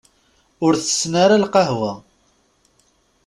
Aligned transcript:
Ur 0.65 0.73
tessen 0.77 1.13
ara 1.23 1.41
lqahwa. 1.43 1.93